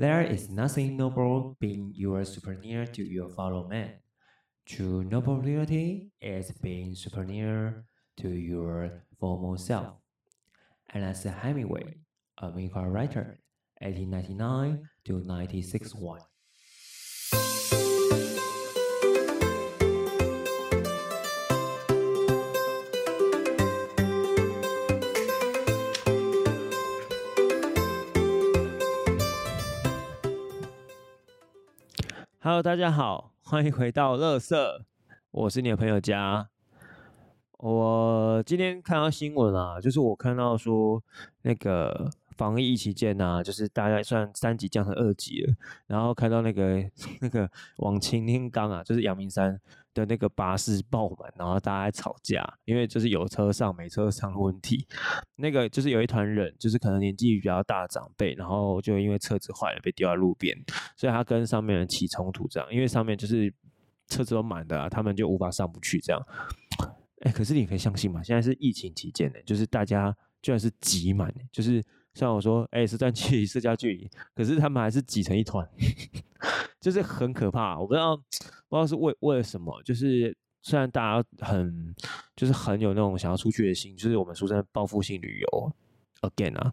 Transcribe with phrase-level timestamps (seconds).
[0.00, 4.00] There is nothing noble being your superior to your fellow man.
[4.64, 7.84] True nobility is being superior
[8.16, 10.00] to your former self.
[10.94, 11.98] Ernest Hemingway,
[12.40, 13.40] a American writer,
[13.82, 16.29] 1899 to 1961.
[32.42, 34.86] Hello，大家好，欢迎回到乐色，
[35.30, 36.48] 我是你的朋友家。
[37.58, 41.04] 我今天看到新闻啊，就是我看到说
[41.42, 45.54] 那个防疫期间呐、啊，就是大概算三级降成二级了，
[45.86, 46.82] 然后看到那个
[47.20, 49.60] 那个往擎天岗啊，就是阳明山
[49.92, 54.86] 的那个巴士爆满，然后大家吵架，因为就是有车上没车上的问题。
[55.36, 60.56] 那个就是有一团人，就是可能年纪比较大的长辈，然后就因为车子坏了被丢在路边，
[60.96, 63.52] 所以他跟上面人起冲突这样，因为上面就是
[64.08, 66.20] 车子都满的，他们就无法上不去这样。
[67.22, 68.22] 哎，可是你可以相信吗？
[68.22, 75.68] 现在是疫情期间呢，就是大家居然是挤满，就是像我说，哎，社交距离，社交距离，可是他们还是挤成一团，
[76.80, 77.78] 就是很可怕。
[77.78, 78.18] 我不知道，
[78.70, 81.94] 不知道是为为了什么，就是虽然大家很，
[82.36, 85.72] 就是很有那种想要出去的心，就是我们俗称报复性旅游
[86.22, 86.72] again 啊，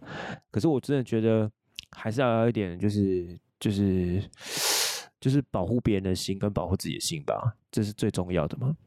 [0.51, 1.51] 可是我真的觉得
[1.91, 4.23] 还是要有一点，就是就是
[5.19, 8.77] 就是保护别人的心跟保护自己的心吧，这是最重要的嘛。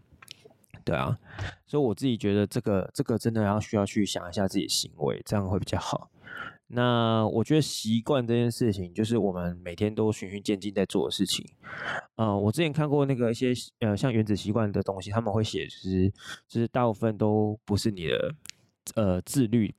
[0.85, 1.19] 对啊，
[1.67, 6.11] 所以我自己觉得这个这个真的要需要去想一下自己行为，这样会比较好。
[6.69, 11.45] 那我觉得习惯这件事情，就是我们每天都循序渐进在做的事情。
[12.15, 16.09] 呃，我之前看过那个一些呃像原子习惯的东西，他们会写，就是
[16.47, 18.35] 就是大部分都不是你的
[18.95, 19.75] 呃自律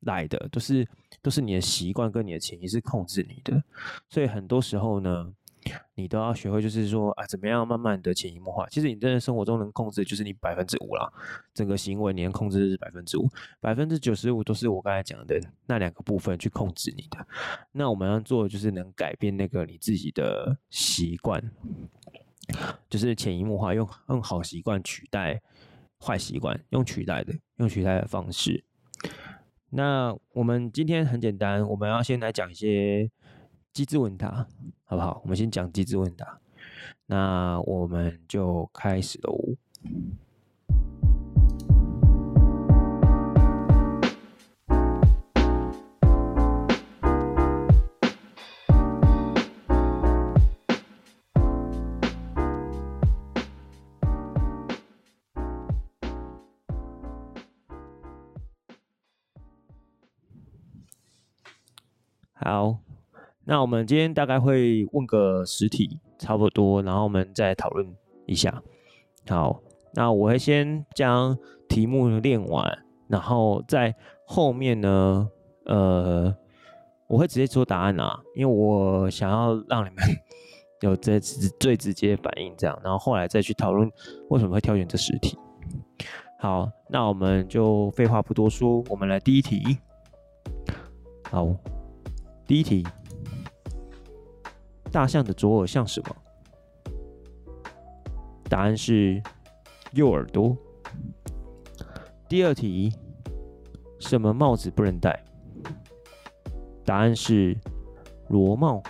[0.00, 0.86] 来的，都是
[1.22, 3.62] 都是你的习惯跟你的潜意识控制你的。
[4.10, 5.32] 所以很多时候呢。
[5.94, 8.66] 你都要学会，就是说啊，怎么样慢慢的潜移默化。
[8.68, 11.10] 其实你真的生活中能控制，就是你百分之五啦。
[11.54, 13.28] 整个行为你能控制是百分之五，
[13.60, 17.26] 百分之九十五都是我刚才讲的那两个部分去控制你的。
[17.72, 21.42] 那我们要做的就是能改变那个你自己的习惯，
[22.88, 25.40] 就是潜移默化，用用好习惯取代
[26.00, 28.64] 坏习惯，用取代的，用取代的方式。
[29.70, 33.10] 那我们今天很简单，我们要先来讲一些。
[33.76, 34.46] 机智问答，
[34.84, 35.20] 好不好？
[35.22, 36.38] 我们先讲机智问答，
[37.04, 39.38] 那我们就开始喽。
[62.32, 62.85] 好。
[63.48, 67.86] 那我们今天大概会问个十题，差不多，然后我们再讨论
[68.26, 68.60] 一下。
[69.28, 69.62] 好，
[69.94, 72.76] 那我会先将题目练完，
[73.06, 73.94] 然后在
[74.26, 75.28] 后面呢，
[75.64, 76.36] 呃，
[77.06, 79.96] 我会直接说答案啊，因为我想要让你们
[80.82, 83.88] 有这最直接的反应，这样，然后后来再去讨论
[84.28, 85.38] 为什么会挑选这十题。
[86.40, 89.78] 好，那我们就废话不多说，我们来第一题。
[91.30, 91.46] 好，
[92.44, 92.84] 第一题。
[94.90, 96.16] 大象的左耳像什么？
[98.48, 99.22] 答案是
[99.92, 100.56] 右耳朵。
[102.28, 102.92] 第二题，
[103.98, 105.24] 什么帽子不能戴？
[106.84, 107.56] 答案是
[108.28, 108.82] 螺帽。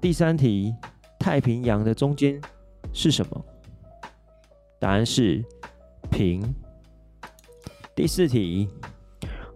[0.00, 0.74] 第三题，
[1.18, 2.40] 太平洋的中间
[2.92, 3.44] 是什么？
[4.78, 5.42] 答案是
[6.10, 6.54] 平。
[7.94, 8.68] 第四题，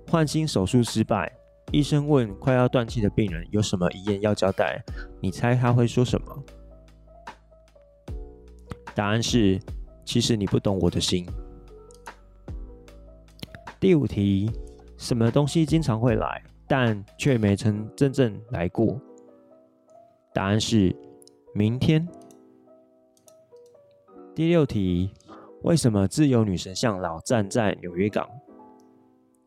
[0.08, 1.37] 换心手术失败。
[1.70, 4.82] 医生问快要断气的病人有什么遗言要交代？
[5.20, 6.44] 你猜他会说什么？
[8.94, 9.60] 答案是：
[10.04, 11.26] 其实你不懂我的心。
[13.78, 14.50] 第五题：
[14.96, 18.98] 什么东西经常会来，但却没曾真正来过？
[20.32, 20.96] 答案是：
[21.54, 22.08] 明天。
[24.34, 25.12] 第六题：
[25.64, 28.26] 为什么自由女神像老站在纽约港？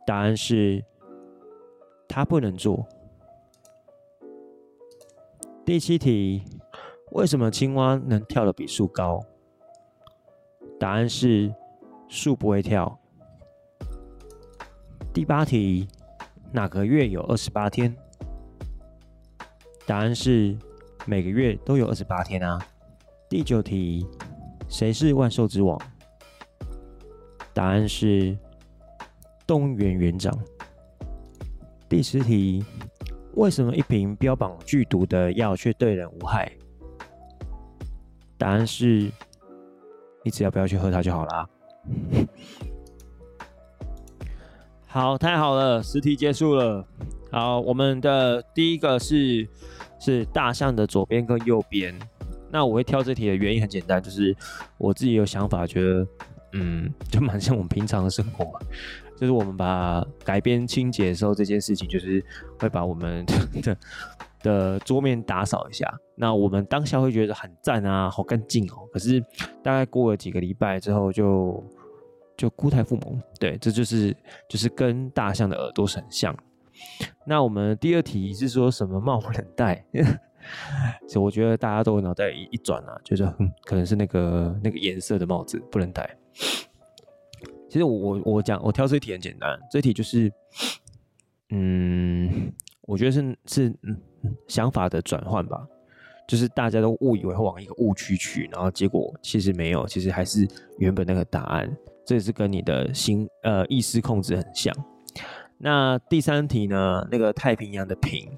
[0.05, 0.85] 答案是。
[2.11, 2.85] 他不能做。
[5.63, 6.43] 第七题，
[7.11, 9.23] 为什么青蛙能跳得比树高？
[10.77, 11.55] 答案是
[12.09, 12.99] 树不会跳。
[15.13, 15.87] 第八题，
[16.51, 17.95] 哪个月有二十八天？
[19.85, 20.57] 答案是
[21.05, 22.59] 每个月都有二十八天啊。
[23.29, 24.05] 第九题，
[24.67, 25.79] 谁是万兽之王？
[27.53, 28.37] 答案是
[29.47, 30.37] 动物园园长。
[31.91, 32.63] 第十题，
[33.33, 36.49] 为什么一瓶标榜剧毒的药却对人无害？
[38.37, 39.11] 答案是，
[40.23, 41.49] 你只要不要去喝它就好啦。
[44.87, 46.87] 好，太好了，十题结束了。
[47.29, 49.45] 好，我们的第一个是
[49.99, 51.93] 是大象的左边跟右边。
[52.49, 54.33] 那我会挑这题的原因很简单，就是
[54.77, 56.07] 我自己有想法，觉得
[56.53, 58.57] 嗯，就蛮像我们平常的生活。
[59.21, 62.25] 就是我们把改编清洁的时候，这件事情就是
[62.57, 63.23] 会把我们
[63.61, 63.77] 的
[64.41, 65.87] 的桌面打扫一下。
[66.15, 68.89] 那我们当下会觉得很赞啊，好干净哦。
[68.91, 69.23] 可是
[69.61, 71.63] 大概过了几个礼拜之后就，
[72.35, 73.21] 就就故态复萌。
[73.39, 74.11] 对，这就是
[74.49, 76.35] 就是跟大象的耳朵是很像。
[77.23, 79.85] 那我们第二题是说什么帽不能戴？
[81.15, 83.23] 我觉得大家都脑袋一一转啊，就是
[83.65, 86.17] 可能是那个那个颜色的帽子不能戴。
[87.71, 90.29] 其实我我我讲我挑这题很简单，这题就是，
[91.51, 92.51] 嗯，
[92.81, 93.73] 我觉得是是
[94.45, 95.65] 想法的转换吧，
[96.27, 100.45] 就是大家都误以为会往一个误区去，然后结果其实没有，其实还是
[100.79, 101.73] 原本那个答案，
[102.05, 104.75] 这也是跟你的心呃意识控制很像。
[105.57, 108.29] 那第三题呢，那个太平洋的平，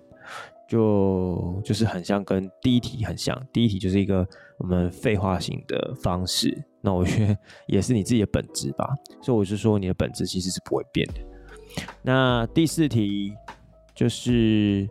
[0.73, 4.27] 就就是很像跟第一题很像，第一题就是一个
[4.57, 6.51] 我们废话型的方式。
[6.81, 7.37] 那我觉得
[7.67, 8.89] 也是你自己的本质吧，
[9.21, 11.13] 所以我就说你的本质其实是不会变的。
[12.01, 13.35] 那第四题
[13.93, 14.89] 就是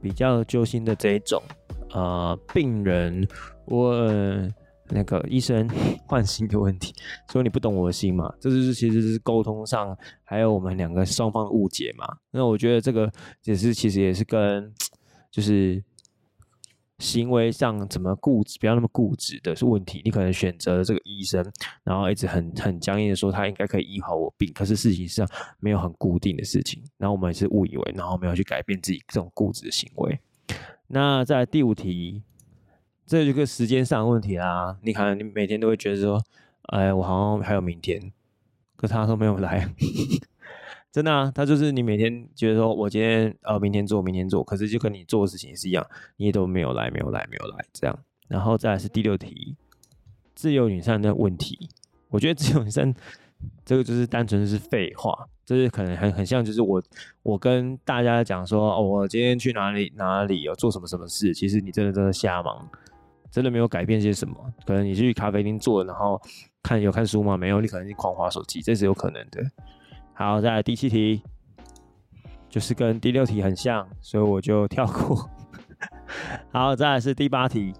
[0.00, 1.42] 比较揪心的这一种，
[1.90, 3.26] 呃，病人
[3.64, 4.54] 问
[4.90, 5.68] 那个医生
[6.06, 6.94] 换心的问题，
[7.30, 8.32] 说你不懂我的心嘛？
[8.40, 12.06] 这就是其实是沟通上还有我们两个双方的误解嘛。
[12.30, 13.10] 那我觉得这个
[13.44, 14.72] 也是其实也是跟
[15.30, 15.82] 就是。
[17.00, 20.00] 行为上怎么固执，不要那么固执的是问题。
[20.04, 21.44] 你可能选择了这个医生，
[21.82, 25.28] 然后一直很很僵硬的说他应该可以医好我病，可是事情上
[25.58, 26.80] 没有很固定的事情。
[26.96, 30.18] 然后我们也是误以为，然后没有去改变自己这种固执的行为。
[30.86, 32.22] 那在第五题，
[33.06, 34.76] 这就个时间上的问题啦。
[34.82, 36.22] 你看，你每天都会觉得说，
[36.64, 38.12] 哎，我好像还有明天，
[38.76, 39.68] 可他都没有来。
[40.90, 45.84] 真的啊，他就是你每天觉得说，我今天呃明天做，明天做，可是就跟你做的事情是一样，
[46.16, 47.98] 你也都没有来，没有来，没有来这样。
[48.28, 49.56] 然后再来是第六题，
[50.36, 51.68] 自由女神的问题，
[52.10, 52.94] 我觉得自由女神
[53.64, 56.80] 这个就是单纯是废话，就是可能很很像，就是我
[57.24, 62.68] 我跟大家讲说，哦，我今天去哪里哪里有做什么什么事，其实你真的真的瞎忙，
[63.34, 64.36] 真的没有改变些什么。
[64.64, 66.20] 可能你去咖啡厅坐，然后
[66.62, 67.36] 看有看书吗？
[67.36, 69.42] 没有，你可能是狂滑手机，这是有可能的。
[70.12, 71.20] 好，再来第七题，
[72.48, 75.28] 就是跟第六题很像，所以我就跳过。
[76.52, 77.74] 好，再来是第八题，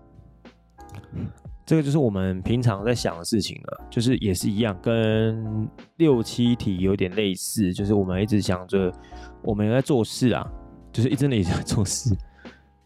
[1.64, 8.92] 这个就是我们平常在想的事情了，就是也是一样，跟六七题有点类似，就是我们一直想着
[9.40, 10.44] 我们在做事啊，
[10.92, 12.12] 就是一直也在做事，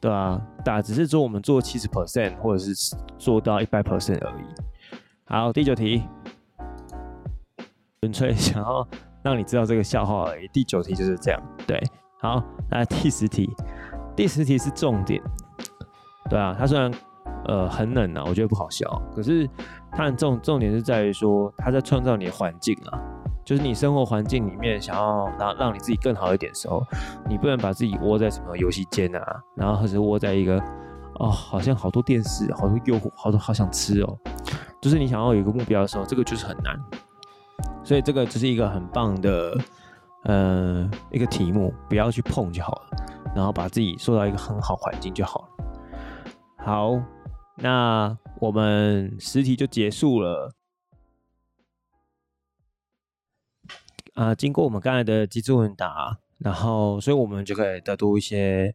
[0.00, 4.45] 对啊，打只是说我们做七十 percent 或者是做到一百 percent 而已。
[5.27, 6.03] 好，第九题，
[8.00, 8.87] 纯粹想要。
[9.21, 10.49] 让你知道这个笑话而已。
[10.53, 11.83] 第九题就是这样，对，
[12.21, 13.50] 好，那第十题，
[14.15, 15.21] 第十题是重点，
[16.31, 16.91] 对啊，它虽然
[17.47, 19.47] 呃很冷啊，我觉得不好笑，可是
[19.91, 23.03] 它的重重点是在于说，它在创造你的环境啊，
[23.49, 26.85] 就是你生活环境里面想要让让你自己更好一点的时候，
[27.27, 30.62] 你不能把自己窝在什么游戏间啊，然后或者窝在一个
[31.14, 34.19] 哦，好像好多电视，好多诱惑，好多好想吃哦，
[34.83, 36.78] 就是你想要有一个目标的时候，这个就是很难。
[37.83, 39.57] 所以这个只是一个很棒的，
[40.25, 42.99] 呃，一个题目，不要去碰就好了，
[43.35, 45.49] 然后把自己塑造一个很好环境就好了。
[46.59, 47.00] 好，
[47.57, 50.52] 那我们十题就结束了。
[54.18, 58.75] 啊，经过我们刚才的机智问答，然后，所以我们就可以得出一些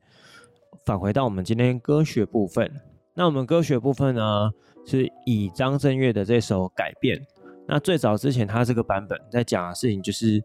[0.85, 2.71] 返回到我们今天歌曲部分。
[3.13, 4.50] 那我们歌曲部分呢，
[4.85, 7.19] 是以张震岳的这首《改变》。
[7.67, 10.41] 那最早之前，他这个版本在讲的事情就是，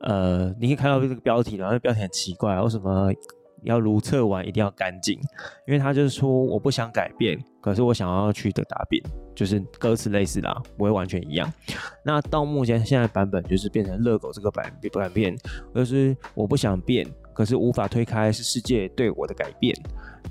[0.00, 3.12] 呃，你可以看到这个标题，然后标题很奇怪，为什么
[3.64, 5.18] 要如厕完一定要干净？
[5.66, 9.02] 因为他就是说我不想改变，可是我想要去的答辩，
[9.34, 11.52] 就是歌词类似的，不会完全一样。
[12.04, 15.36] 那到目前现在版本就是变成热狗这个版不改变，
[15.74, 19.74] 就是我不想变，可是无法推开是世界对我的改变，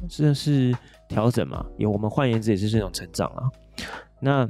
[0.10, 0.76] 这是
[1.08, 1.66] 调整嘛？
[1.78, 3.50] 有我们换言之也是这种成长啊。
[4.20, 4.50] 那。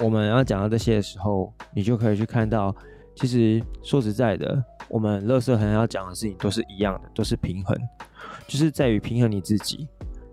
[0.00, 2.72] 我们要讲到这些的时候，你就可以去看到，
[3.16, 7.76] 其实说实在的，我们乐色很要讲的事情都是一样的，都是平衡，
[8.46, 9.86] 就是在于平衡你自己。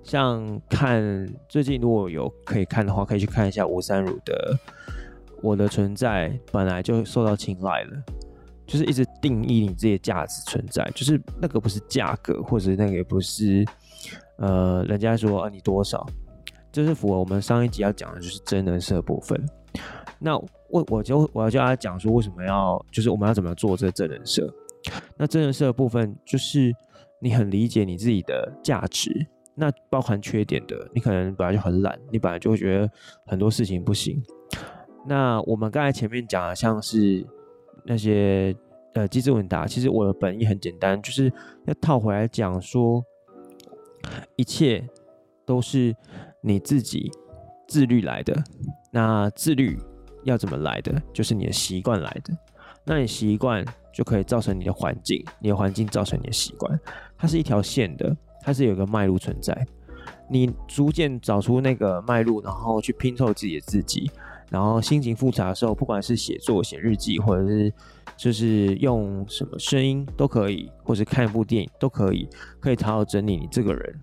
[0.04, 4.56] 像看最近如果有可以看的话，可以去看一下吴三如的
[5.42, 7.98] 《我的存在本来就受到青睐了》，
[8.68, 13.66] 就是一直定义你自己的价值存在，就是那个不是价格，或者那个也不是
[14.38, 16.06] 呃人家说啊你多少，
[16.72, 19.44] 这是符合我们上一集要讲的就是真人设部分。
[20.20, 24.53] 那我我就我要叫他讲说为什么要就是我们要怎么做这个真人设？
[25.17, 26.72] 那真人设的部分就是
[27.19, 29.10] 你很理解你自己的价值，
[29.55, 32.89] 那包含缺点的，你可能本来就很懒，你本来就会觉得
[33.25, 34.22] 很多事情不行。
[35.07, 37.25] 那我们刚才前面讲的像是
[37.84, 38.55] 那些
[38.93, 41.31] 呃机智问答，其实我的本意很简单，就是
[41.65, 43.03] 要套回来讲说，
[44.36, 44.88] 一切
[45.45, 45.95] 都是
[46.41, 47.12] 你自己
[47.67, 48.36] 自律来的。
[48.91, 49.79] 那自律
[50.25, 51.01] 要怎么来的？
[51.13, 52.38] 就是你的习惯来的。
[52.84, 56.79] 那你习惯就可以造成你的环境，你的环境造成你的习惯，
[57.17, 59.65] 它是一条线的，它是有个脉络存在。
[60.29, 64.12] 你逐渐找出那个脉络，然后去拼凑自己的自己。
[64.51, 67.74] 然后心情复杂的时候，不管是写作、写日记，或者是
[68.15, 72.29] 就是用什么声音都可以，或者看一部电影都可以，
[72.60, 74.01] 可以好好整理你这个人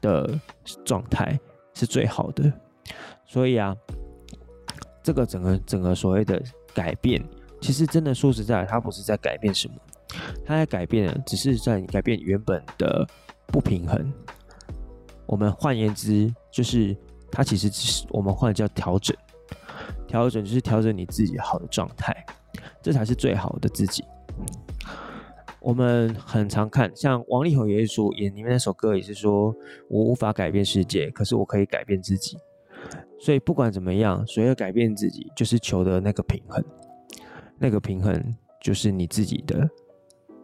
[0.00, 0.40] 的
[0.84, 1.38] 状态
[1.74, 2.52] 是最好的。
[3.24, 3.74] 所以啊，
[5.06, 6.42] 这个整个整个所谓的
[6.74, 7.22] 改变，
[7.60, 9.74] 其实真的说实在，它不是在改变什么，
[10.44, 13.06] 它在改变只是在改变原本的
[13.46, 14.12] 不平衡。
[15.24, 16.96] 我们换言之，就是
[17.30, 19.16] 它其实只是我们换叫调整。
[20.08, 22.12] 调整就是调整你自己好的状态，
[22.82, 24.02] 这才是最好的自己。
[25.60, 29.54] 我们很常看，像王力宏也是说，演里面那首歌也是说，
[29.88, 32.36] 我无法改变世界，可是我可以改变自己。
[33.18, 36.64] 所以不管怎么样，所要改变自己，就是求得那个平衡。
[37.58, 39.68] 那个平衡就是你自己的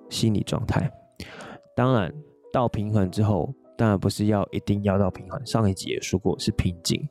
[0.08, 0.90] 心理状态。
[1.76, 2.12] 当然，
[2.52, 5.44] 到平衡之后，当然不是要一定要到平衡。
[5.44, 7.06] 上一集也说过，是平静。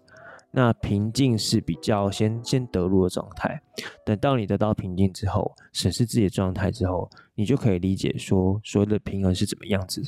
[0.54, 3.62] 那平静是比较先先得入的状态，
[4.06, 10.02] 等到你得到平静之后，审视自己的状态之后，你就可以理解说所谓的平衡是怎么样子，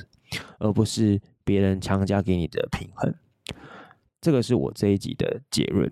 [0.60, 3.16] 而不是别人强加给你的平衡。
[4.24, 5.92] 这个是我这一集的结论。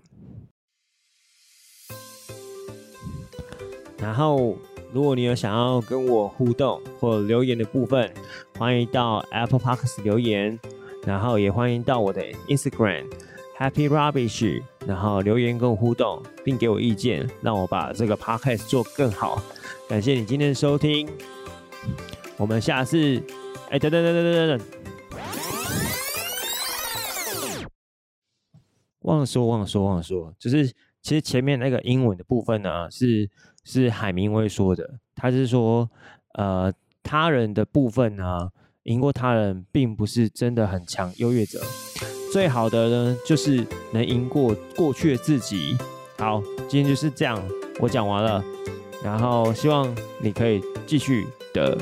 [3.98, 4.56] 然后，
[4.90, 8.10] 如果你有想要跟我互动或留言的部分，
[8.58, 10.58] 欢迎到 Apple Podcast 留言，
[11.06, 13.04] 然后也欢迎到我的 Instagram。
[13.58, 19.42] Happy Rubbish，然后留言跟我互动，并给我意见，让我把这个 podcast 做更好。
[19.90, 21.06] 感谢你今天的收听，
[22.38, 23.22] 我们下次，
[23.68, 24.81] 哎，等等等等等等，
[29.12, 30.66] 忘了说忘了说忘了说，就是
[31.02, 33.28] 其实前面那个英文的部分呢，是
[33.62, 35.86] 是海明威说的，他是说，
[36.32, 38.48] 呃，他人的部分呢，
[38.84, 41.60] 赢过他人，并不是真的很强优越者。
[42.32, 45.76] 最好的呢，就是能赢过过去的自己。
[46.16, 47.38] 好，今天就是这样，
[47.80, 48.42] 我讲完了。
[49.04, 51.76] 然后希望你可以继续的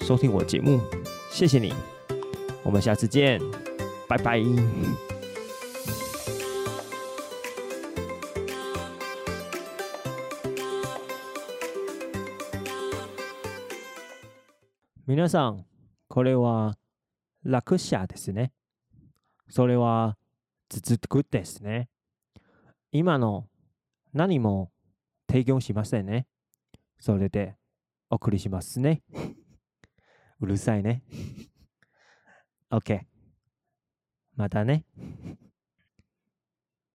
[0.00, 0.78] 收听我的节目，
[1.30, 1.72] 谢谢你，
[2.62, 3.40] 我们下次见，
[4.06, 5.07] 拜拜。
[15.08, 15.64] 皆さん、
[16.08, 16.76] これは
[17.42, 18.52] 落车ですね。
[19.48, 20.18] それは
[20.68, 21.88] 続くですね。
[22.92, 23.46] 今の
[24.12, 24.70] 何も
[25.26, 26.26] 提供しませんね。
[26.98, 27.56] それで
[28.10, 29.00] お送りしますね。
[30.40, 31.02] うるさいね。
[32.68, 33.00] OK。
[34.36, 34.84] またね。